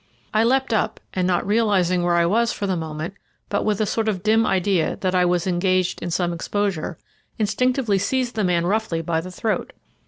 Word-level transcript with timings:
I 0.33 0.43
leapt 0.43 0.73
up, 0.73 0.99
and, 1.13 1.27
not 1.27 1.45
realising 1.45 2.01
where 2.01 2.15
I 2.15 2.25
was 2.25 2.51
for 2.51 2.65
the 2.65 2.75
moment, 2.75 3.13
but 3.49 3.63
with 3.63 3.79
a 3.79 3.85
sort 3.85 4.07
of 4.09 4.23
dim 4.23 4.47
idea 4.47 4.97
that 5.01 5.13
I 5.13 5.25
was 5.25 5.45
engaged 5.45 6.01
in 6.01 6.09
some 6.09 6.33
exposure, 6.33 6.97
instinctively 7.37 7.99
seized 7.99 8.33
the 8.33 8.43
man 8.43 8.65
roughly 8.65 9.03
by 9.03 9.21
the 9.21 9.29
throat. 9.29 9.73